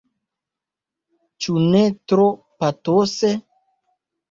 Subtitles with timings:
[1.43, 2.27] Ĉu ne tro
[2.65, 3.33] patose?